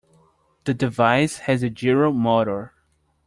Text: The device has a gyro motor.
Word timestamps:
The 0.63 0.73
device 0.73 1.37
has 1.41 1.61
a 1.61 1.69
gyro 1.69 2.11
motor. 2.11 2.73